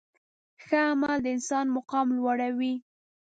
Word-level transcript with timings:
ښه 0.63 0.79
عمل 0.91 1.13
د 1.23 1.27
انسان 1.35 1.65
مقام 1.77 2.07
لوړوي. 2.17 2.73